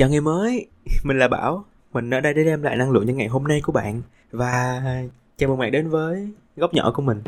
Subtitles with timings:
[0.00, 0.66] Chào ngày mới,
[1.02, 1.64] mình là Bảo.
[1.92, 4.02] Mình ở đây để đem lại năng lượng cho ngày hôm nay của bạn.
[4.30, 4.82] Và
[5.38, 7.22] chào mừng bạn đến với góc nhỏ của mình.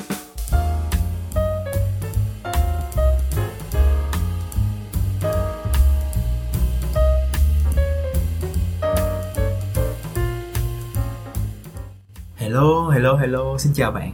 [12.36, 14.12] Hello, hello, hello, xin chào bạn.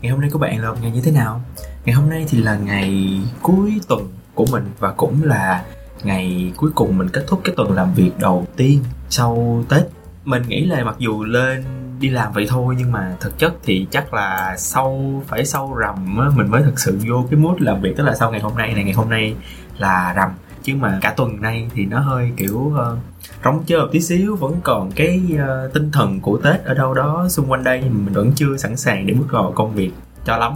[0.00, 1.40] Ngày hôm nay của bạn là một ngày như thế nào?
[1.84, 5.64] Ngày hôm nay thì là ngày cuối tuần của mình Và cũng là
[6.02, 9.82] ngày cuối cùng mình kết thúc cái tuần làm việc đầu tiên sau Tết.
[10.24, 11.64] Mình nghĩ là mặc dù lên
[12.00, 16.18] đi làm vậy thôi nhưng mà thực chất thì chắc là sau phải sau rằm
[16.18, 17.94] á, mình mới thực sự vô cái mood làm việc.
[17.96, 19.34] Tức là sau ngày hôm nay này ngày hôm nay
[19.78, 20.30] là rằm.
[20.62, 22.98] Chứ mà cả tuần nay thì nó hơi kiểu ờ, uh,
[23.44, 24.36] rống chơi một tí xíu.
[24.36, 28.14] Vẫn còn cái uh, tinh thần của tết ở đâu đó xung quanh đây mình
[28.14, 29.90] vẫn chưa sẵn sàng để bước vào công việc
[30.24, 30.52] cho lắm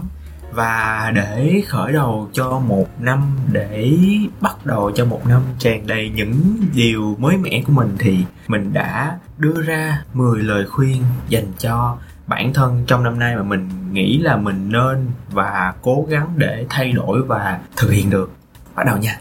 [0.52, 3.98] và để khởi đầu cho một năm, để
[4.40, 8.72] bắt đầu cho một năm tràn đầy những điều mới mẻ của mình thì mình
[8.72, 11.96] đã đưa ra 10 lời khuyên dành cho
[12.26, 16.66] bản thân trong năm nay mà mình nghĩ là mình nên và cố gắng để
[16.70, 18.32] thay đổi và thực hiện được.
[18.74, 19.18] Bắt đầu nha.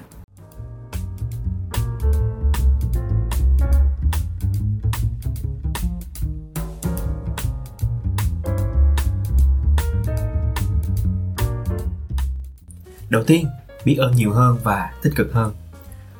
[13.11, 13.45] Đầu tiên
[13.85, 15.53] biết ơn nhiều hơn và tích cực hơn.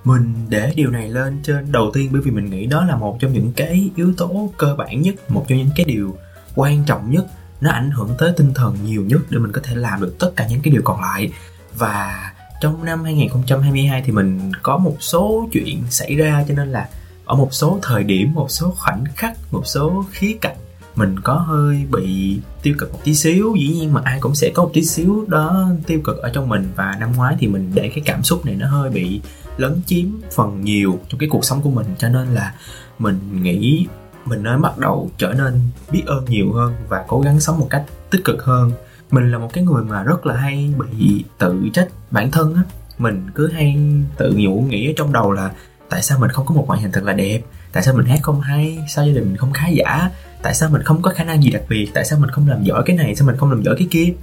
[0.04, 3.18] Mình để điều này lên trên đầu tiên bởi vì mình nghĩ đó là một
[3.20, 6.18] trong những cái yếu tố cơ bản nhất một trong những cái điều
[6.56, 7.26] quan trọng nhất.
[7.62, 10.32] Nó ảnh hưởng tới tinh thần nhiều nhất để mình có thể làm được tất
[10.36, 11.32] cả những cái điều còn lại.
[11.78, 16.90] Và trong năm 2022 thì mình có một số chuyện xảy ra cho nên là
[17.26, 20.58] ở một số thời điểm, một số khoảnh khắc, một số khía cạnh
[20.96, 23.56] mình có hơi bị tiêu cực một tí xíu.
[23.60, 26.50] Dĩ nhiên mà ai cũng sẽ có một tí xíu đó tiêu cực ở trong
[26.50, 26.68] mình.
[26.76, 29.22] Và năm ngoái thì mình để cái cảm xúc này nó hơi bị
[29.58, 31.86] lấn chiếm phần nhiều trong cái cuộc sống của mình.
[31.98, 32.54] Cho nên là
[33.00, 33.88] mình nghĩ
[34.26, 35.62] mình nên bắt đầu trở nên
[35.92, 38.72] biết ơn nhiều hơn và cố gắng sống một cách tích cực hơn.
[39.12, 42.64] Mình là một cái người mà rất là hay bị tự trách bản thân á.
[42.98, 43.78] Mình cứ hay
[44.18, 45.52] tự nhủ, nghĩ ở trong đầu là
[45.90, 47.42] tại sao mình không có một ngoại hình thật là đẹp?
[47.72, 48.80] Tại sao mình hát không hay?
[48.88, 50.10] Sao gia đình mình không khá giả?
[50.44, 51.92] Tại sao mình không có khả năng gì đặc biệt?
[51.94, 53.16] Tại sao mình không làm giỏi cái này?
[53.16, 54.14] Sao mình không làm giỏi cái kia?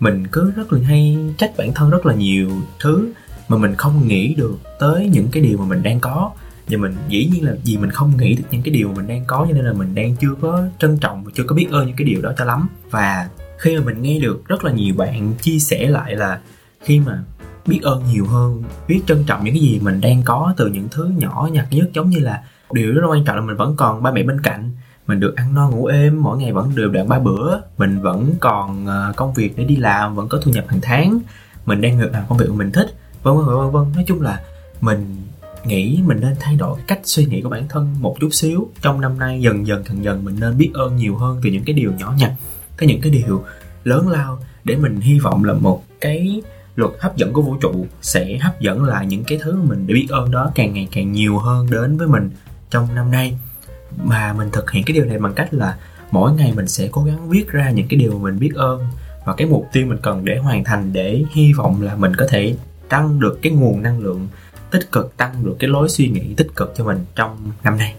[0.00, 2.50] Mình cứ rất là hay trách bản thân rất là nhiều
[2.80, 3.12] thứ
[3.48, 6.30] mà mình không nghĩ được tới những cái điều mà mình đang có.
[6.68, 9.06] Và mình dĩ nhiên là vì mình không nghĩ được những cái điều mà mình
[9.06, 11.66] đang có, cho nên là mình đang chưa có trân trọng và chưa có biết
[11.70, 12.68] ơn những cái điều đó cho lắm.
[12.90, 16.40] Và khi mà mình nghe được rất là nhiều bạn chia sẻ lại là
[16.84, 17.22] khi mà
[17.66, 20.88] biết ơn nhiều hơn, biết trân trọng những cái gì mình đang có từ những
[20.90, 22.42] thứ nhỏ nhặt nhất, giống như là
[22.72, 24.70] điều rất là quan trọng là mình vẫn còn ba mẹ bên cạnh
[25.06, 27.60] mình được ăn no ngủ êm, mỗi ngày vẫn đều đặn ba bữa.
[27.78, 31.18] Mình vẫn còn ờ, công việc để đi làm, vẫn có thu nhập hàng tháng.
[31.66, 32.94] Mình đang làm công việc mà mình thích.
[33.22, 33.84] Vân vân vân vân.
[33.94, 34.40] Nói chung là
[34.80, 35.16] mình
[35.64, 38.68] nghĩ mình nên thay đổi cách suy nghĩ của bản thân một chút xíu.
[38.82, 41.64] Trong năm nay dần dần dần dần mình nên biết ơn nhiều hơn từ những
[41.64, 42.32] cái điều nhỏ nhặt
[42.80, 43.44] tới những cái điều
[43.84, 46.42] lớn lao để mình hy vọng là một cái
[46.76, 49.94] luật hấp dẫn của vũ trụ sẽ hấp dẫn lại những cái thứ mình để
[49.94, 52.30] biết ơn đó càng ngày càng nhiều hơn đến với mình
[52.70, 53.38] trong năm nay
[53.96, 55.76] mà mình thực hiện cái điều này bằng cách là
[56.10, 58.86] mỗi ngày mình sẽ cố gắng viết ra những cái điều mình biết ơn.
[59.24, 62.26] Và cái mục tiêu mình cần để hoàn thành để hy vọng là mình có
[62.30, 62.56] thể
[62.88, 64.28] tăng được cái nguồn năng lượng
[64.70, 67.94] tích cực, tăng được cái lối suy nghĩ tích cực cho mình trong năm nay.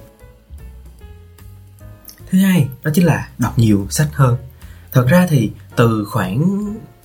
[2.30, 4.38] Thứ hai, đó chính là đọc nhiều sách hơn.
[4.92, 6.60] Thật ra thì từ khoảng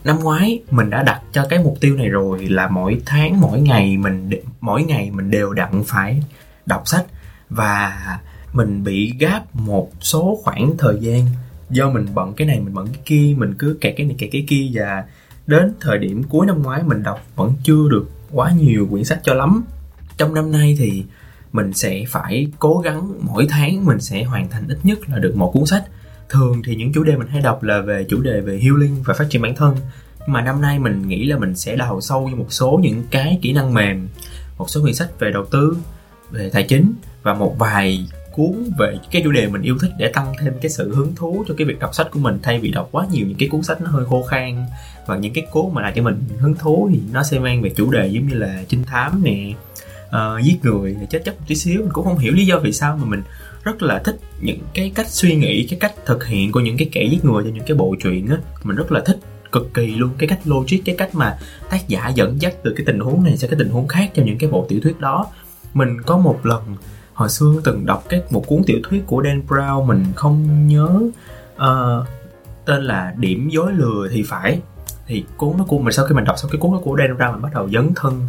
[0.04, 3.60] năm ngoái mình đã đặt cho cái mục tiêu này rồi là mỗi tháng, mỗi
[3.60, 4.30] ngày mình
[4.60, 6.22] mỗi ngày mình đều đặn phải
[6.66, 7.04] đọc sách.
[7.50, 8.18] Và
[8.56, 11.26] mình bị gáp một số khoảng thời gian.
[11.70, 14.30] Do mình bận cái này, mình bận cái kia, mình cứ kẹt cái này, kẹt
[14.32, 14.70] cái kia.
[14.74, 15.04] Và
[15.46, 19.20] đến thời điểm cuối năm ngoái, mình đọc vẫn chưa được quá nhiều quyển sách
[19.24, 19.64] cho lắm.
[20.16, 21.04] Trong năm nay thì
[21.52, 25.36] mình sẽ phải cố gắng mỗi tháng mình sẽ hoàn thành ít nhất là được
[25.36, 25.84] một cuốn sách.
[26.28, 29.14] Thường thì những chủ đề mình hay đọc là về chủ đề về healing và
[29.14, 29.76] phát triển bản thân.
[30.26, 33.38] Mà năm nay mình nghĩ là mình sẽ đào sâu vào một số những cái
[33.42, 34.08] kỹ năng mềm,
[34.58, 35.76] một số quyển sách về đầu tư,
[36.30, 40.08] về tài chính và một vài cuốn về cái chủ đề mình yêu thích để
[40.08, 42.70] tăng thêm cái sự hứng thú cho cái việc đọc sách của mình thay vì
[42.70, 44.66] đọc quá nhiều những cái cuốn sách nó hơi khô khan.
[45.06, 47.70] Và những cái cuốn mà làm cho mình hứng thú thì nó sẽ mang về
[47.76, 49.52] chủ đề giống như là trinh thám nè
[50.08, 51.80] uh, giết người chết chóc một tí xíu.
[51.80, 53.22] Mình cũng không hiểu lý do vì sao mà mình
[53.62, 56.88] rất là thích những cái cách suy nghĩ cái cách thực hiện của những cái
[56.92, 58.36] kẻ giết người cho những cái bộ truyện á.
[58.62, 59.18] Mình rất là thích
[59.52, 60.10] cực kỳ luôn.
[60.18, 61.38] Cái cách logic cái cách mà
[61.70, 64.26] tác giả dẫn dắt từ cái tình huống này sang cái tình huống khác trong
[64.26, 65.26] những cái bộ tiểu thuyết đó.
[65.74, 66.62] Mình có một lần
[67.16, 71.00] hồi xưa từng đọc cái một cuốn tiểu thuyết của Dan Brown mình không nhớ
[71.56, 72.06] uh,
[72.64, 74.60] tên là điểm dối lừa thì phải.
[75.06, 77.16] Thì cuốn nó của mình sau khi mình đọc xong cái cuốn nó của Dan
[77.16, 78.20] Brown mình bắt đầu dấn thân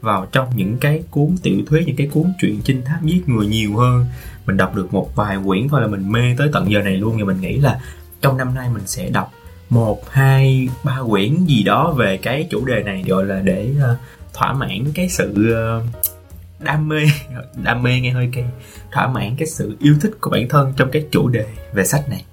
[0.00, 3.46] vào trong những cái cuốn tiểu thuyết những cái cuốn truyện trinh thám giết người
[3.46, 4.06] nhiều hơn.
[4.46, 7.14] Mình đọc được một vài quyển thôi là mình mê tới tận giờ này luôn.
[7.18, 7.80] Thì mình nghĩ là
[8.20, 9.32] trong năm nay mình sẽ đọc
[9.70, 13.98] một hai ba quyển gì đó về cái chủ đề này gọi là để uh,
[14.34, 15.34] thỏa mãn cái sự
[15.80, 16.15] uh,
[16.58, 17.06] đam mê.
[17.62, 18.42] Đam mê nghe hơi kỳ
[18.92, 22.08] thỏa mãn cái sự yêu thích của bản thân trong cái chủ đề về sách
[22.08, 22.24] này.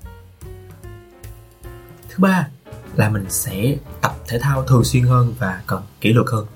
[2.10, 2.48] Thứ ba
[2.96, 6.48] là mình sẽ tập thể thao thường xuyên hơn và cần kỷ luật hơn.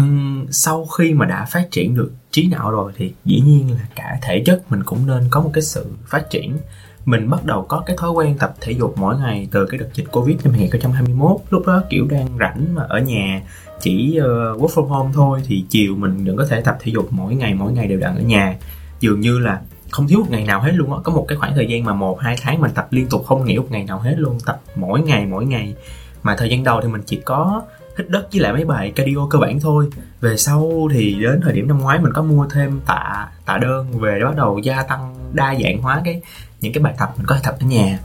[0.00, 3.86] Uhm, sau khi mà đã phát triển được trí não rồi thì dĩ nhiên là
[3.96, 6.56] cả thể chất mình cũng nên có một cái sự phát triển.
[7.04, 9.88] Mình bắt đầu có cái thói quen tập thể dục mỗi ngày từ cái đợt
[9.94, 13.42] dịch Covid năm 2021 lúc đó kiểu đang rảnh mà ở nhà
[13.80, 17.08] chỉ uh, work from home thôi thì chiều mình vẫn có thể tập thể dục
[17.10, 18.56] mỗi ngày mỗi ngày đều đặn ở nhà.
[19.00, 20.98] Dường như là không thiếu một ngày nào hết luôn á.
[21.04, 23.44] Có một cái khoảng thời gian mà một hai tháng mình tập liên tục không
[23.44, 25.74] nghỉ một ngày nào hết luôn tập mỗi ngày mỗi ngày.
[26.22, 27.62] Mà thời gian đầu thì mình chỉ có
[27.98, 29.88] hít đất với lại mấy bài cardio cơ bản thôi.
[30.20, 33.98] Về sau thì đến thời điểm năm ngoái mình có mua thêm tạ tạ đơn
[33.98, 36.22] về để bắt đầu gia tăng, đa dạng hóa cái,
[36.60, 37.98] những cái bài tập mình có thể tập ở nhà.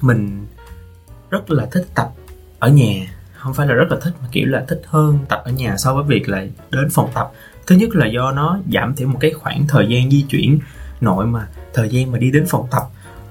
[0.00, 0.46] Mình
[1.30, 2.10] rất là thích tập
[2.58, 2.94] ở nhà,
[3.34, 5.94] không phải là rất là thích mà kiểu là thích hơn tập ở nhà so
[5.94, 7.32] với việc là đến phòng tập.
[7.66, 10.58] Thứ nhất là do nó giảm thiểu một cái khoảng thời gian di chuyển
[11.00, 12.82] nội mà, thời gian mà đi đến phòng tập,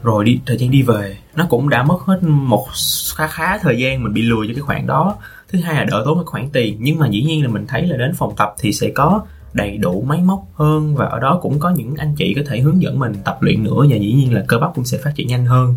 [0.03, 1.17] rồi đi, thời gian đi về.
[1.35, 2.67] Nó cũng đã mất hết một
[3.15, 5.15] khá khá thời gian mình bị lùi cho cái khoảng đó
[5.51, 7.87] thứ hai là đỡ tốn một khoản tiền, nhưng mà dĩ nhiên là mình thấy
[7.87, 11.39] là đến phòng tập thì sẽ có đầy đủ máy móc hơn và ở đó
[11.41, 14.13] cũng có những anh chị có thể hướng dẫn mình tập luyện nữa và dĩ
[14.13, 15.75] nhiên là cơ bắp cũng sẽ phát triển nhanh hơn.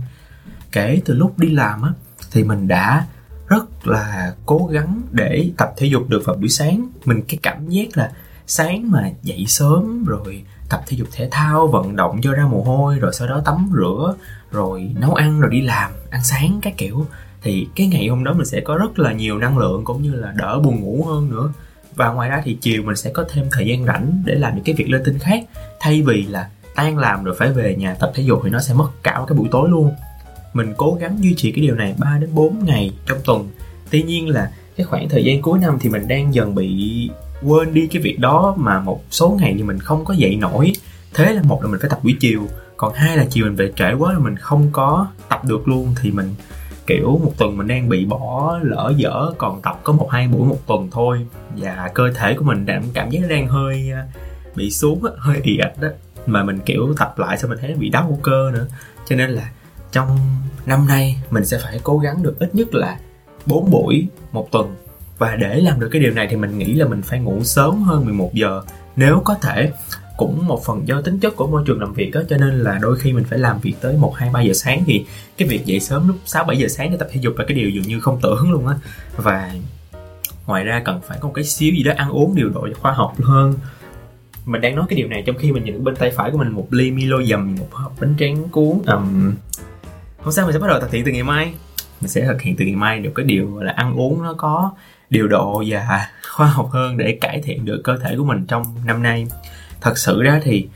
[0.72, 1.92] Kể từ lúc đi làm á,
[2.32, 3.06] thì mình đã
[3.48, 6.88] rất là cố gắng để tập thể dục được vào buổi sáng.
[7.04, 8.12] Mình cái cảm giác là
[8.46, 12.62] sáng mà dậy sớm rồi tập thể dục thể thao, vận động, cho ra mồ
[12.62, 14.14] hôi, rồi sau đó tắm rửa,
[14.50, 17.06] rồi nấu ăn, rồi đi làm, ăn sáng các kiểu
[17.44, 20.14] thì cái ngày hôm đó mình sẽ có rất là nhiều năng lượng cũng như
[20.14, 21.52] là đỡ buồn ngủ hơn nữa.
[21.94, 24.64] Và ngoài ra thì chiều mình sẽ có thêm thời gian rảnh để làm những
[24.64, 25.44] cái việc lên tinh khác.
[25.81, 28.75] Thay vì là tan làm rồi phải về nhà tập thể dục thì nó sẽ
[28.75, 29.93] mất cả cái buổi tối luôn.
[30.55, 33.49] Mình cố gắng duy trì cái điều này 3 đến 4 ngày trong tuần.
[33.91, 37.11] Tuy nhiên là cái khoảng thời gian cuối năm thì mình đang dần bị
[37.43, 40.73] quên đi cái việc đó mà một số ngày thì mình không có dậy nổi.
[41.14, 42.43] Thế là một là mình phải tập buổi chiều,
[42.76, 45.94] còn hai là chiều mình về trễ quá là mình không có tập được luôn
[46.02, 46.35] thì mình
[46.86, 50.48] kiểu một tuần mình đang bị bỏ lỡ dở, còn tập có một hai buổi
[50.48, 51.26] một tuần thôi.
[51.56, 54.04] Và cơ thể của mình đang cảm giác đang hơi à,
[54.54, 55.88] bị xuống hơi ì ạch đó.
[56.26, 58.66] Mà mình kiểu tập lại xong mình thấy nó bị đau cơ nữa.
[59.06, 59.50] Cho nên là
[59.92, 60.19] trong
[60.66, 62.98] năm nay mình sẽ phải cố gắng được ít nhất là
[63.46, 64.75] 4 buổi một tuần.
[65.19, 67.82] Và để làm được cái điều này thì mình nghĩ là mình phải ngủ sớm
[67.82, 68.62] hơn 11 giờ.
[68.96, 69.72] Nếu có thể
[70.16, 72.78] cũng một phần do tính chất của môi trường làm việc đó cho nên là
[72.82, 75.05] đôi khi mình phải làm việc tới một hai ba giờ sáng thì
[75.37, 77.56] cái việc dậy sớm lúc 6 7 giờ sáng để tập thể dục là cái
[77.56, 78.75] điều dường như không tưởng luôn á.
[79.16, 79.52] Và
[80.46, 82.93] ngoài ra cần phải có một cái xíu gì đó ăn uống điều độ khoa
[82.93, 83.55] học hơn.
[84.46, 86.49] Mình đang nói cái điều này trong khi mình nhìn bên tay phải của mình
[86.49, 89.34] một ly Milo dầm một hộp bánh tráng cuốn um,
[90.25, 91.55] không sao mình sẽ bắt đầu thực hiện từ ngày mai.
[92.00, 94.72] Mình sẽ thực hiện từ ngày mai được cái điều là ăn uống nó có
[95.10, 98.64] điều độ và khoa học hơn để cải thiện được cơ thể của mình trong
[98.87, 99.26] năm nay
[99.84, 100.66] thật sự ra thì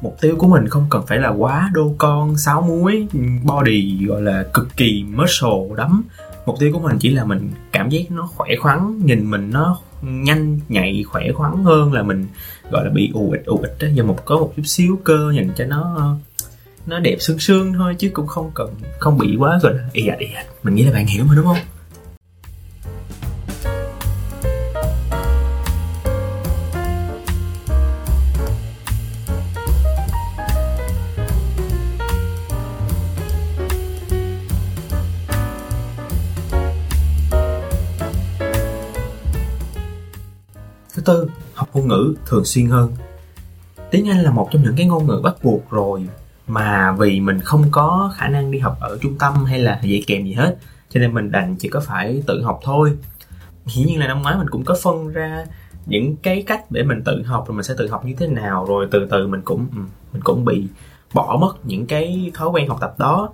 [0.00, 3.06] mục tiêu của mình không cần phải là quá đô con sáu muối,
[3.42, 6.02] body gọi là cực kỳ muscle đấm
[6.46, 9.78] mục tiêu của mình chỉ là mình cảm giác nó khỏe khoắn, nhìn mình nó
[10.02, 12.26] nhanh nhạy, khỏe khoắn hơn là mình
[12.70, 15.30] gọi là bị ù ịch ù ịch đó giờ một có một chút xíu cơ
[15.34, 16.16] nhìn cho nó
[16.86, 20.18] nó đẹp sương sương thôi chứ cũng không cần, không bị quá rồi ì ạch
[20.18, 20.46] ì ạch.
[20.62, 21.56] Mình nghĩ là bạn hiểu mà, đúng không?
[42.32, 42.92] Thường xuyên hơn.
[43.90, 46.08] Tiếng Anh là một trong những cái ngôn ngữ bắt buộc rồi
[46.46, 50.04] mà vì mình không có khả năng đi học ở trung tâm hay là dạy
[50.06, 50.56] kèm gì hết,
[50.90, 52.98] cho nên mình đành chỉ có phải tự học thôi
[53.66, 55.46] hiển nhiên là năm ngoái mình cũng có phân ra
[55.86, 58.64] những cái cách để mình tự học rồi mình sẽ tự học như thế nào,
[58.64, 59.80] rồi từ từ mình cũng ừ,
[60.12, 60.66] mình cũng bị
[61.14, 63.32] bỏ mất những cái thói quen học tập đó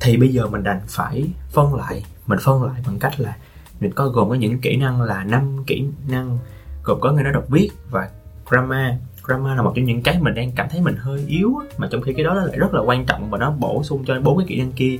[0.00, 3.36] thì bây giờ mình đành phải phân lại, mình phân lại bằng cách là
[3.80, 6.38] mình có gồm có những kỹ năng là năm kỹ năng,
[6.84, 8.08] gồm có người nói đọc viết và
[8.50, 8.92] grammar.
[9.24, 12.02] Grammar là một trong những cái mình đang cảm thấy mình hơi yếu mà trong
[12.02, 14.46] khi cái đó lại rất là quan trọng và nó bổ sung cho bốn cái
[14.48, 14.98] kỹ năng kia.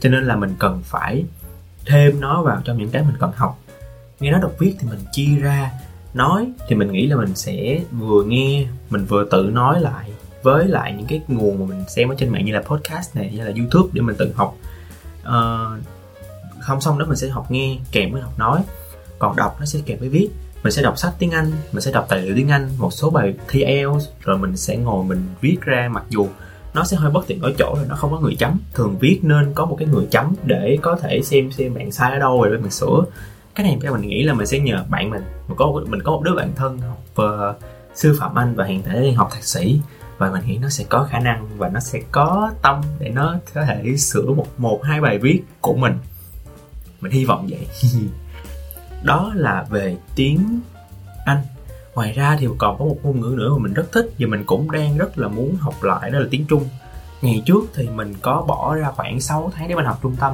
[0.00, 1.24] Cho nên là mình cần phải
[1.86, 3.58] thêm nó vào trong những cái mình cần học.
[4.20, 5.70] Nghe nói đọc viết thì mình chia ra.
[6.14, 10.10] Nói thì mình nghĩ là mình sẽ vừa nghe mình vừa tự nói lại
[10.42, 13.30] với lại những cái nguồn mà mình xem ở trên mạng như là podcast này
[13.34, 14.56] như là youtube để mình tự học.
[15.22, 15.84] Uh,
[16.60, 18.60] không xong đó mình sẽ học nghe kèm với học nói.
[19.18, 20.28] Còn đọc nó sẽ kèm với viết
[20.66, 23.10] mình sẽ đọc sách tiếng Anh mình sẽ đọc tài liệu tiếng Anh một số
[23.10, 26.28] bài thi IELTS rồi mình sẽ ngồi mình viết ra mặc dù
[26.74, 28.58] nó sẽ hơi bất tiện ở chỗ là nó không có người chấm.
[28.74, 32.12] Thường viết nên có một cái người chấm để có thể xem xem bạn sai
[32.12, 33.04] ở đâu rồi để mình sửa.
[33.54, 35.22] Cái này mình nghĩ là mình sẽ nhờ bạn mình.
[35.48, 37.62] Mình có mình có một đứa bạn thân học uh,
[37.94, 39.80] sư phạm anh và hiện tại đang học thạc sĩ.
[40.18, 43.36] Và mình nghĩ nó sẽ có khả năng và nó sẽ có tâm để nó
[43.54, 45.92] có thể sửa một một hai bài viết của mình.
[47.00, 47.66] Mình hy vọng vậy.
[49.06, 50.60] đó là về tiếng
[51.24, 51.38] anh.
[51.94, 54.44] Ngoài ra thì còn có một ngôn ngữ nữa mà mình rất thích và mình
[54.46, 56.68] cũng đang rất là muốn học lại, đó là tiếng trung.
[57.22, 60.32] Ngày trước thì mình có bỏ ra khoảng 6 tháng để mình học trung tâm.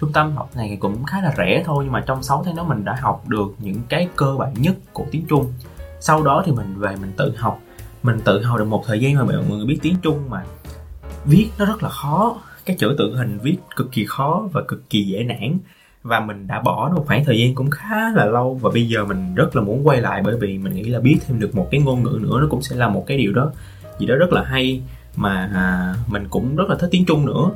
[0.00, 2.64] Trung tâm học này cũng khá là rẻ thôi, nhưng mà trong 6 tháng đó
[2.64, 5.52] mình đã học được những cái cơ bản nhất của tiếng trung.
[6.00, 7.60] Sau đó thì mình về mình tự học.
[8.02, 10.44] Mình tự học được một thời gian mà mọi người biết tiếng trung mà
[11.24, 12.36] viết nó rất là khó.
[12.64, 15.58] Cái chữ tượng hình viết cực kỳ khó và cực kỳ dễ nản
[16.04, 18.58] và mình đã bỏ một khoảng thời gian cũng khá là lâu.
[18.62, 21.18] Và bây giờ mình rất là muốn quay lại bởi vì mình nghĩ là biết
[21.26, 22.38] thêm được một cái ngôn ngữ nữa.
[22.40, 23.52] Nó cũng sẽ là một cái điều đó
[23.98, 24.82] gì đó rất là hay
[25.16, 27.50] mà à, mình cũng rất là thích tiếng trung nữa.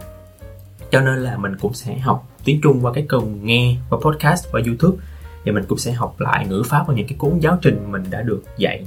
[0.90, 4.52] Cho nên là mình cũng sẽ học tiếng trung qua cái cần nghe qua podcast
[4.52, 4.96] và youtube.
[5.44, 8.04] Và mình cũng sẽ học lại ngữ pháp và những cái cuốn giáo trình mình
[8.10, 8.86] đã được dạy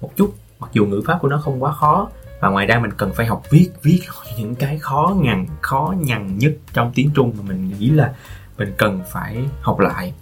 [0.00, 0.34] một chút.
[0.58, 2.08] Mặc dù ngữ pháp của nó không quá khó
[2.40, 4.00] và ngoài ra mình cần phải học viết viết
[4.38, 8.14] những cái khó nhằn khó nhằn nhất trong tiếng trung mà mình nghĩ là
[8.58, 10.12] mình cần phải học lại.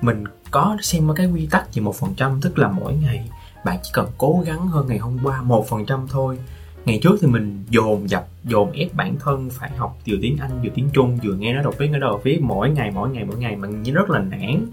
[0.00, 3.30] Mình có xem cái quy tắc chỉ một phần trăm, tức là mỗi ngày
[3.64, 6.38] bạn chỉ cần cố gắng hơn ngày hôm qua một phần trăm thôi.
[6.84, 10.62] Ngày trước thì mình dồn dập, dồn ép bản thân phải học vừa tiếng anh,
[10.62, 12.42] vừa tiếng trung, vừa nghe nó đọc viết nó đọc viết.
[12.42, 14.66] Mỗi ngày mỗi ngày mỗi ngày mình như rất là nản.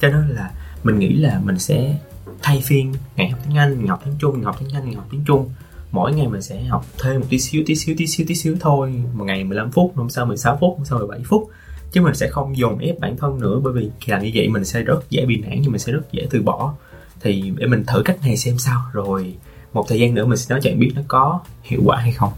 [0.00, 0.50] Cho nên là
[0.82, 1.98] mình nghĩ là mình sẽ
[2.42, 4.94] thay phiên ngày học tiếng anh, ngày học tiếng trung, ngày học tiếng anh, ngày
[4.94, 5.50] học tiếng trung.
[5.92, 8.56] Mỗi ngày mình sẽ học thêm một tí xíu tí xíu tí xíu tí xíu
[8.60, 9.02] thôi.
[9.14, 11.48] Một ngày 15 phút, hôm sau 16 phút, hôm sau 17 phút
[11.94, 14.48] chứ mình sẽ không dồn ép bản thân nữa, bởi vì khi làm như vậy
[14.48, 16.74] mình sẽ rất dễ bị nản, nhưng mình sẽ rất dễ từ bỏ.
[17.20, 18.82] Thì để mình thử cách này xem sao.
[18.92, 19.34] Rồi
[19.72, 22.12] một thời gian nữa mình sẽ nói cho bạn biết nó có hiệu quả hay
[22.12, 22.32] không.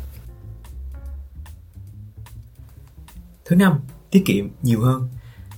[3.45, 3.73] Thứ năm,
[4.11, 5.09] tiết kiệm nhiều hơn.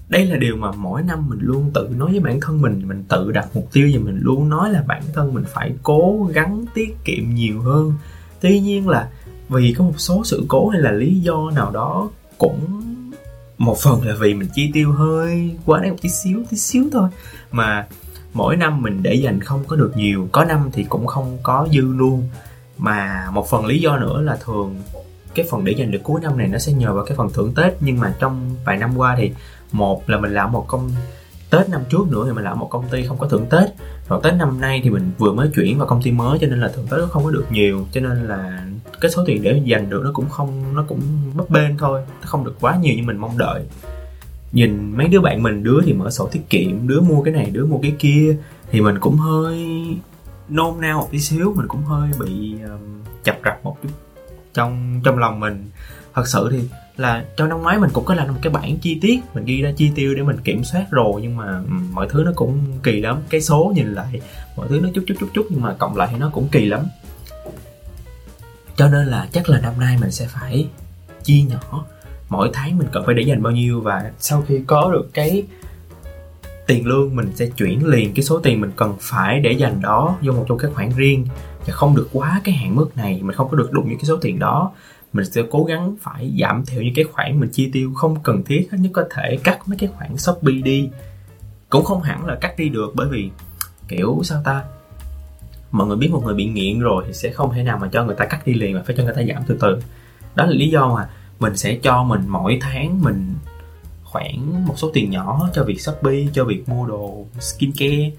[0.08, 2.88] Đây là điều mà mỗi năm mình luôn tự nói với bản thân mình.
[2.88, 6.30] Mình tự đặt mục tiêu và mình luôn nói là bản thân mình phải cố
[6.32, 7.94] gắng tiết kiệm nhiều hơn.
[8.40, 9.10] Tuy nhiên là
[9.48, 12.87] vì có một số sự cố hay là lý do nào đó cũng
[13.58, 16.84] một phần là vì mình chi tiêu hơi quá đáng một tí xíu tí xíu
[16.92, 17.08] thôi.
[17.52, 17.86] Mà
[18.32, 21.68] mỗi năm mình để dành không có được nhiều, có năm thì cũng không có
[21.72, 22.28] dư luôn.
[22.78, 24.76] Mà một phần lý do nữa là thường
[25.34, 27.52] cái phần để dành được cuối năm này nó sẽ nhờ vào cái phần thưởng
[27.54, 27.72] tết.
[27.80, 29.30] Nhưng mà trong vài năm qua thì
[29.72, 30.90] một là mình làm một công,
[31.50, 33.70] Tết năm trước nữa thì mình làm một công ty không có thưởng Tết.
[34.08, 36.60] Rồi Tết năm nay thì mình vừa mới chuyển vào công ty mới cho nên
[36.60, 37.86] là thưởng Tết không có được nhiều.
[37.92, 38.66] Cho nên là
[39.00, 41.00] cái số tiền để dành được nó cũng không nó cũng
[41.34, 43.62] bấp bênh thôi Nó không được quá nhiều như mình mong đợi.
[44.52, 47.50] Nhìn mấy đứa bạn mình đứa thì mở sổ tiết kiệm Đứa mua cái này
[47.52, 48.36] đứa mua cái kia
[48.70, 49.86] Thì mình cũng hơi
[50.48, 53.88] nôn nao một tí xíu Mình cũng hơi bị um, chập rập một chút
[54.58, 55.70] trong trong lòng mình.
[56.14, 56.58] Thật sự thì
[56.96, 59.62] là trong năm ngoái mình cũng có làm một cái bảng chi tiết mình ghi
[59.62, 61.60] ra chi tiêu để mình kiểm soát rồi nhưng mà
[61.92, 63.18] mọi thứ nó cũng kỳ lắm.
[63.30, 64.20] Cái số nhìn lại
[64.56, 66.66] mọi thứ nó chút chút chút chút nhưng mà cộng lại thì nó cũng kỳ
[66.66, 66.80] lắm
[68.78, 70.68] cho nên là chắc là năm nay mình sẽ phải
[71.22, 71.84] chia nhỏ.
[72.28, 75.42] Mỗi tháng mình cần phải để dành bao nhiêu và sau khi có được cái
[76.66, 80.16] tiền lương, mình sẽ chuyển liền cái số tiền mình cần phải để dành đó
[80.22, 81.26] vô một trong các khoản riêng.
[81.66, 84.04] Và không được quá cái hạn mức này, mình không có được đụng những cái
[84.04, 84.72] số tiền đó.
[85.12, 88.44] Mình sẽ cố gắng phải giảm thiểu những cái khoản mình chi tiêu không cần
[88.44, 90.90] thiết hết nhất có thể, cắt mấy cái khoản shopee đi.
[91.70, 93.30] Cũng không hẳn là cắt đi được bởi vì,
[93.88, 94.64] kiểu, sao ta?
[95.70, 98.04] Mọi người biết một người bị nghiện rồi thì sẽ không thể nào mà cho
[98.04, 99.80] người ta cắt đi liền mà phải cho người ta giảm từ từ.
[100.34, 101.08] Đó là lý do mà
[101.40, 103.34] mình sẽ cho mình mỗi tháng mình
[104.04, 108.10] khoảng một số tiền nhỏ cho việc shopee, cho việc mua đồ skincare,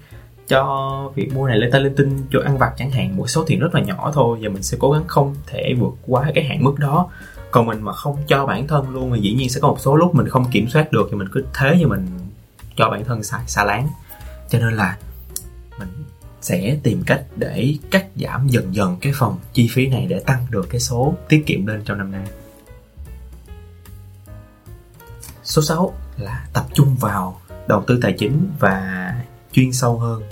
[0.48, 3.16] cho việc mua này lên tay lên tinh cho ăn vặt chẳng hạn.
[3.16, 5.94] Một số tiền rất là nhỏ thôi và mình sẽ cố gắng không thể vượt
[6.06, 7.08] quá cái hạn mức đó.
[7.50, 9.96] Còn mình mà không cho bản thân luôn thì dĩ nhiên sẽ có một số
[9.96, 12.06] lúc mình không kiểm soát được thì mình cứ thế như mình
[12.76, 13.88] cho bản thân xài xa láng.
[14.48, 14.96] Cho nên là
[16.40, 20.46] sẽ tìm cách để cắt giảm dần dần cái phần chi phí này để tăng
[20.50, 22.26] được cái số tiết kiệm lên trong năm nay.
[25.44, 29.14] Số 6 là tập trung vào đầu tư tài chính và
[29.52, 30.22] chuyên sâu hơn.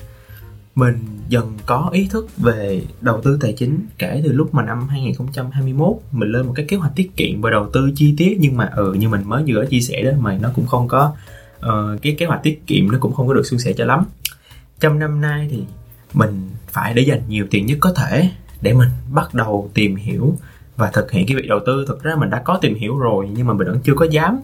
[0.75, 4.89] Mình dần có ý thức về đầu tư tài chính kể từ lúc mà năm
[4.89, 8.57] 2021 mình lên một cái kế hoạch tiết kiệm và đầu tư chi tiết nhưng
[8.57, 11.15] mà ừ như mình mới vừa chia sẻ đó mà nó cũng không có
[11.59, 14.05] uh, cái kế hoạch tiết kiệm nó cũng không có được suôn sẻ cho lắm.
[14.81, 15.65] Trong năm nay thì
[16.13, 20.37] mình phải để dành nhiều tiền nhất có thể để mình bắt đầu tìm hiểu
[20.77, 21.85] và thực hiện cái việc đầu tư.
[21.89, 24.41] Thực ra mình đã có tìm hiểu rồi nhưng mà mình vẫn chưa có dám.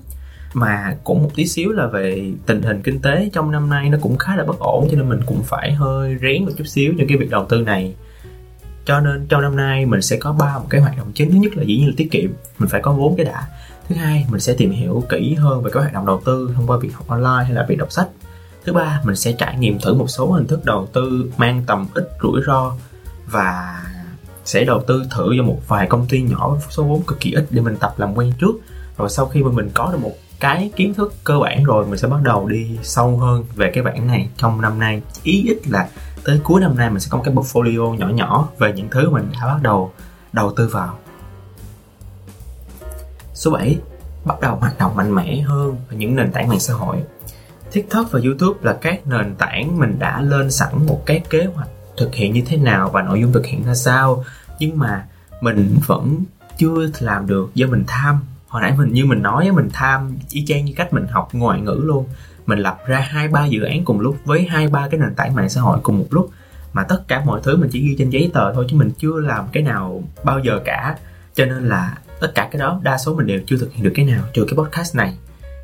[0.55, 3.99] Mà cũng một tí xíu là về tình hình kinh tế trong năm nay nó
[4.01, 6.95] cũng khá là bất ổn, cho nên mình cũng phải hơi rén một chút xíu
[6.99, 7.95] cho cái việc đầu tư này.
[8.85, 11.13] Cho nên trong năm nay mình sẽ có ba một cái hoạt động.
[11.15, 13.49] Chính thứ nhất là dĩ nhiên là tiết kiệm, mình phải có vốn cái đã.
[13.89, 16.67] Thứ hai, mình sẽ tìm hiểu kỹ hơn về các hoạt động đầu tư thông
[16.67, 18.09] qua việc học online hay là việc đọc sách
[18.65, 21.87] thứ ba, mình sẽ trải nghiệm thử một số hình thức đầu tư mang tầm
[21.95, 22.73] ít rủi ro
[23.27, 23.83] và
[24.45, 27.33] sẽ đầu tư thử cho một vài công ty nhỏ với số vốn cực kỳ
[27.33, 28.53] ít để mình tập làm quen trước.
[28.99, 31.99] Rồi sau khi mà mình có được một cái kiến thức cơ bản rồi, mình
[31.99, 35.03] sẽ bắt đầu đi sâu hơn về cái bản này trong năm nay.
[35.23, 35.89] Ý ít là
[36.25, 39.11] tới cuối năm nay mình sẽ có một cái portfolio nhỏ nhỏ về những thứ
[39.11, 39.93] mình đã bắt đầu
[40.33, 40.99] đầu tư vào.
[43.35, 43.79] Số 7
[44.25, 46.97] bắt đầu hoạt động mạnh mẽ hơn những nền tảng mạng xã hội.
[47.75, 51.69] TikTok và YouTube là các nền tảng mình đã lên sẵn một cái kế hoạch
[51.97, 54.25] thực hiện như thế nào và nội dung thực hiện ra sao.
[54.59, 55.05] Nhưng mà
[55.41, 56.25] mình vẫn
[56.59, 58.21] chưa làm được do mình tham.
[58.49, 61.61] Hồi nãy mình, như mình nói mình tham y chang như cách mình học ngoại
[61.61, 62.07] ngữ luôn.
[62.47, 65.35] Mình lập ra hai ba dự án cùng lúc với hai ba cái nền tảng
[65.35, 66.31] mạng xã hội cùng một lúc.
[66.73, 69.21] Mà tất cả mọi thứ mình chỉ ghi trên giấy tờ thôi chứ mình chưa
[69.21, 70.97] làm cái nào bao giờ cả.
[71.35, 73.93] Cho nên là tất cả cái đó, đa số mình đều chưa thực hiện được
[73.95, 75.19] cái nào, trừ cái podcast này.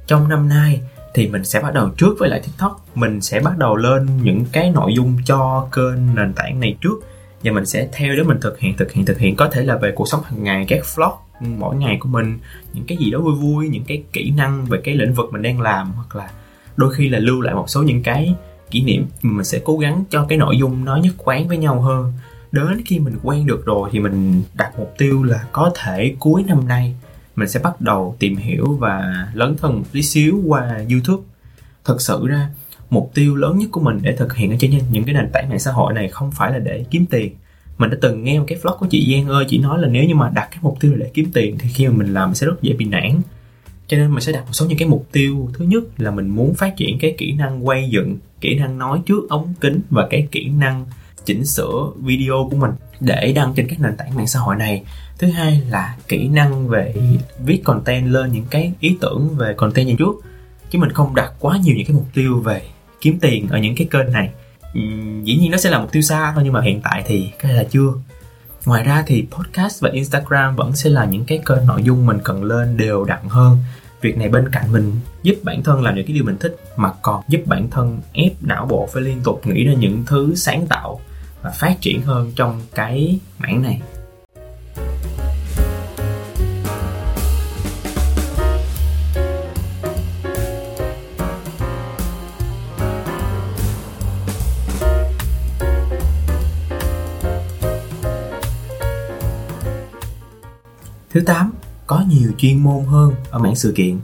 [0.07, 0.81] Trong năm nay
[1.15, 2.87] thì mình sẽ bắt đầu trước với lại tiktok.
[2.95, 6.95] Mình sẽ bắt đầu lên những cái nội dung cho kênh nền tảng này trước.
[7.45, 9.37] Và mình sẽ theo đó mình thực hiện thực hiện thực hiện.
[9.37, 11.13] Có thể là về cuộc sống hàng ngày, các vlog,
[11.59, 12.39] mỗi ngày của mình,
[12.73, 15.43] những cái gì đó vui vui, những cái kỹ năng về cái lĩnh vực mình
[15.43, 16.31] đang làm, hoặc là
[16.77, 18.35] đôi khi là lưu lại một số những cái
[18.71, 19.07] kỷ niệm.
[19.23, 22.13] Mình sẽ cố gắng cho cái nội dung nó nhất quán với nhau hơn.
[22.53, 26.45] Đến khi mình quen được rồi thì mình đặt mục tiêu là có thể cuối
[26.49, 26.95] năm nay
[27.37, 31.23] mình sẽ bắt đầu tìm hiểu và lớn thân một tí xíu qua youtube.
[31.85, 32.49] Thực sự ra,
[32.91, 35.49] mục tiêu lớn nhất của mình để thực hiện ở trên những cái nền tảng
[35.49, 37.33] mạng xã hội này không phải là để kiếm tiền.
[37.79, 40.05] Mình đã từng nghe một cái vlog của chị Giang ơi, chị nói là nếu
[40.05, 42.35] như mà đặt cái mục tiêu để kiếm tiền thì khi mà mình làm mình
[42.35, 43.21] sẽ rất dễ bị nản.
[43.87, 45.51] Cho nên mình sẽ đặt một số những cái mục tiêu.
[45.55, 49.01] Thứ nhất là mình muốn phát triển cái kỹ năng quay dựng, kỹ năng nói
[49.07, 50.87] trước, ống kính và cái kỹ năng
[51.25, 54.85] chỉnh sửa video của mình để đăng trên các nền tảng mạng xã hội này.
[55.19, 56.95] Thứ hai là kỹ năng về
[57.45, 60.15] viết content lên những cái ý tưởng về content như trước
[60.71, 62.63] chứ mình không đặt quá nhiều những cái mục tiêu về
[63.01, 64.31] kiếm tiền ở những cái kênh này.
[65.25, 67.53] Dĩ nhiên nó sẽ là mục tiêu xa thôi, nhưng mà hiện tại thì cái
[67.53, 67.93] là chưa.
[68.67, 72.19] Ngoài ra thì podcast và instagram vẫn sẽ là những cái kênh nội dung mình
[72.25, 73.59] cần lên đều đặn hơn.
[74.01, 74.93] Việc này bên cạnh mình
[75.23, 78.33] giúp bản thân làm những cái điều mình thích, mà còn giúp bản thân ép
[78.41, 81.01] não bộ phải liên tục nghĩ ra những thứ sáng tạo
[81.43, 83.81] và phát triển hơn trong cái mảng này
[101.11, 101.53] Thứ 8,
[101.87, 103.99] có nhiều chuyên môn hơn ở mảng sự kiện.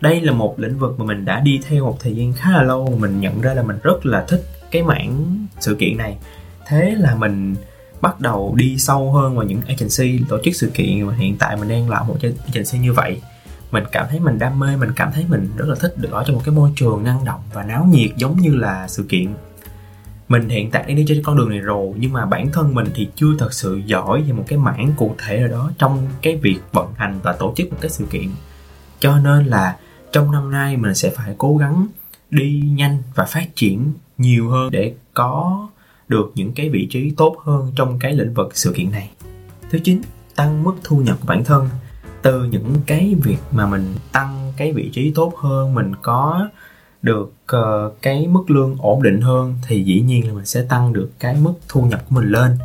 [0.00, 2.62] Đây là một lĩnh vực mà mình đã đi theo một thời gian khá là
[2.62, 6.18] lâu, mình nhận ra là mình rất là thích cái mảng sự kiện này.
[6.66, 7.54] Thế là mình
[8.00, 11.56] bắt đầu đi sâu hơn vào những agency, tổ chức sự kiện mà hiện tại
[11.56, 13.20] mình đang làm một agency như vậy.
[13.70, 16.24] Mình cảm thấy mình đam mê, mình cảm thấy mình rất là thích được ở
[16.26, 19.34] trong một cái môi trường năng động và náo nhiệt giống như là sự kiện.
[20.28, 22.86] Mình hiện tại đang đi trên con đường này rồi, nhưng mà bản thân mình
[22.94, 26.36] thì chưa thật sự giỏi về một cái mảng cụ thể nào đó trong cái
[26.36, 28.28] việc vận hành và tổ chức một cái sự kiện.
[29.00, 29.76] Cho nên là
[30.12, 31.86] trong năm nay mình sẽ phải cố gắng
[32.30, 35.68] đi nhanh và phát triển nhiều hơn để có
[36.08, 39.10] được những cái vị trí tốt hơn trong cái lĩnh vực sự kiện này.
[39.70, 40.02] Thứ chín
[40.34, 41.68] tăng mức thu nhập của bản thân.
[42.22, 46.48] Từ những cái việc mà mình tăng cái vị trí tốt hơn mình có
[47.02, 50.92] được uh, cái mức lương ổn định hơn thì dĩ nhiên là mình sẽ tăng
[50.92, 52.58] được cái mức thu nhập của mình lên.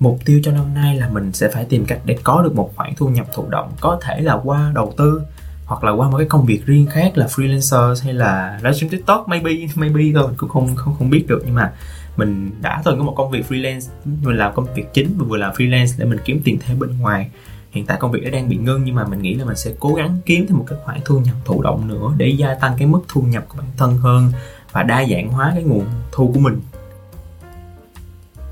[0.00, 2.72] Mục tiêu cho năm nay là mình sẽ phải tìm cách để có được một
[2.76, 5.22] khoản thu nhập thụ động có thể là qua đầu tư
[5.66, 9.28] hoặc là qua một cái công việc riêng khác là freelancer hay là livestream tiktok
[9.28, 11.72] maybe maybe thôi mình cũng không không không biết được nhưng mà
[12.16, 15.36] mình đã từng có một công việc freelance mình làm công việc chính và vừa
[15.36, 17.30] làm freelance để mình kiếm tiền thêm bên ngoài.
[17.70, 19.70] Hiện tại công việc đã đang bị ngưng nhưng mà mình nghĩ là mình sẽ
[19.80, 22.74] cố gắng kiếm thêm một cái khoản thu nhập thụ động nữa để gia tăng
[22.78, 24.32] cái mức thu nhập của bản thân hơn
[24.72, 26.60] và đa dạng hóa cái nguồn thu của mình.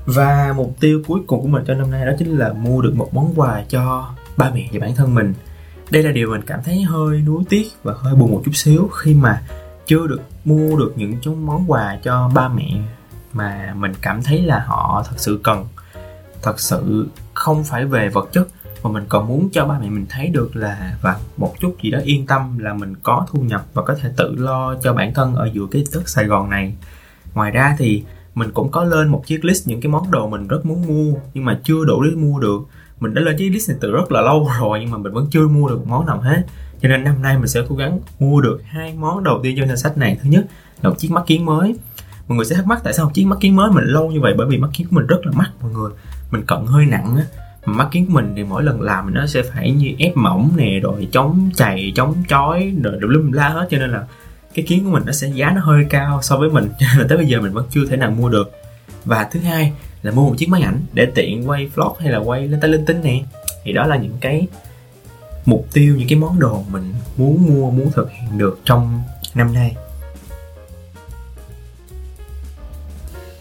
[0.05, 2.95] Và mục tiêu cuối cùng của mình cho năm nay đó chính là mua được
[2.95, 5.33] một món quà cho ba mẹ và bản thân mình.
[5.91, 8.89] Đây là điều mình cảm thấy hơi nuối tiếc và hơi buồn một chút xíu
[8.93, 9.41] khi mà
[9.87, 12.69] chưa được, mua được những món quà cho ba mẹ
[13.33, 15.65] mà mình cảm thấy là họ thật sự cần,
[16.41, 18.47] thật sự không phải về vật chất,
[18.83, 21.91] mà mình còn muốn cho ba mẹ mình thấy được là, và một chút gì
[21.91, 25.13] đó yên tâm là mình có thu nhập và có thể tự lo cho bản
[25.13, 26.75] thân ở giữa cái đất Sài Gòn này.
[27.33, 28.03] Ngoài ra thì
[28.35, 31.19] mình cũng có lên một chiếc list những cái món đồ mình rất muốn mua,
[31.33, 32.61] nhưng mà chưa đủ để mua được.
[32.99, 35.27] Mình đã lên chiếc list này từ rất là lâu rồi, nhưng mà mình vẫn
[35.31, 36.43] chưa mua được một món nào hết.
[36.81, 39.67] Cho nên năm nay mình sẽ cố gắng mua được hai món đầu tiên trong
[39.67, 40.17] danh sách này.
[40.23, 40.45] Thứ nhất
[40.81, 41.75] là một chiếc mắt kiến mới
[42.27, 44.21] mọi người sẽ thắc mắc tại sao một chiếc mắt kiến mới mình lâu như
[44.21, 44.33] vậy?
[44.37, 45.91] Bởi vì mắt kiến của mình rất là mắc, mọi người.
[46.31, 47.23] Mình cận hơi nặng á.
[47.65, 50.51] Mà mắt kiến của mình thì mỗi lần làm nó sẽ phải như ép mỏng
[50.55, 53.67] nè, rồi chống chày, chống chói, rồi đủ lum la hết.
[53.69, 54.03] Cho nên là
[54.53, 56.69] cái kiến của mình nó sẽ giá nó hơi cao so với mình.
[56.79, 58.51] Cho nên là tới bây giờ mình vẫn chưa thể nào mua được.
[59.05, 62.17] Và thứ hai là mua một chiếc máy ảnh để tiện quay vlog hay là
[62.17, 63.23] quay lên tay linh tinh nè.
[63.63, 64.47] Thì đó là những cái
[65.45, 69.01] mục tiêu, những cái món đồ mình muốn mua, muốn thực hiện được trong
[69.35, 69.75] năm nay.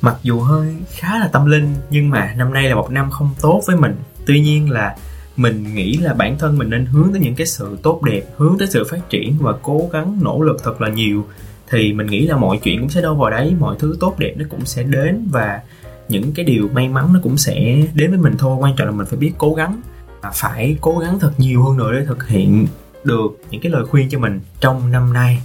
[0.02, 3.30] Mặc dù hơi khá là tâm linh, nhưng mà năm nay là một năm không
[3.40, 3.96] tốt với mình.
[4.26, 4.96] Tuy nhiên là
[5.36, 8.58] mình nghĩ là bản thân mình nên hướng tới những cái sự tốt đẹp, hướng
[8.58, 11.26] tới sự phát triển và cố gắng nỗ lực thật là nhiều.
[11.70, 14.34] Thì mình nghĩ là mọi chuyện cũng sẽ đâu vào đấy, mọi thứ tốt đẹp
[14.36, 15.60] nó cũng sẽ đến và
[16.08, 17.54] những cái điều may mắn nó cũng sẽ
[17.94, 18.56] đến với mình thôi.
[18.60, 19.80] Quan trọng là mình phải biết cố gắng
[20.22, 22.66] và phải cố gắng thật nhiều hơn nữa để thực hiện
[23.04, 25.42] được những cái lời khuyên cho mình trong năm nay.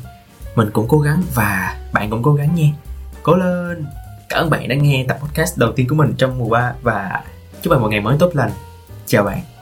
[0.55, 2.67] Mình cũng cố gắng và bạn cũng cố gắng nha.
[3.23, 3.85] Cố lên!
[4.29, 7.23] Cảm ơn bạn đã nghe tập podcast đầu tiên của mình trong mùa 3 và
[7.61, 8.51] chúc bạn một ngày mới tốt lành.
[9.05, 9.56] Chào bạn.